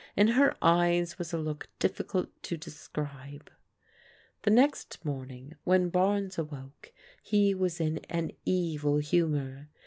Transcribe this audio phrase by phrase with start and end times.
[0.15, 3.51] In her eyes was a look difficult to describe.
[4.41, 9.69] The next morning when Barnes awoke he was in an evil humour.